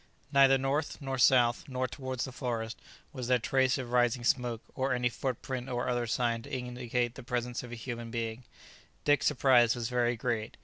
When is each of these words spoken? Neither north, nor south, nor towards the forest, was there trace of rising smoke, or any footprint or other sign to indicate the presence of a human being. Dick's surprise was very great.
Neither 0.31 0.57
north, 0.57 0.99
nor 0.99 1.19
south, 1.19 1.65
nor 1.67 1.87
towards 1.87 2.23
the 2.25 2.31
forest, 2.31 2.79
was 3.13 3.27
there 3.27 3.37
trace 3.37 3.77
of 3.77 3.91
rising 3.91 4.23
smoke, 4.23 4.63
or 4.73 4.95
any 4.95 5.09
footprint 5.09 5.69
or 5.69 5.87
other 5.87 6.07
sign 6.07 6.41
to 6.41 6.51
indicate 6.51 7.13
the 7.13 7.21
presence 7.21 7.61
of 7.61 7.71
a 7.71 7.75
human 7.75 8.09
being. 8.09 8.43
Dick's 9.05 9.27
surprise 9.27 9.75
was 9.75 9.89
very 9.89 10.15
great. 10.15 10.57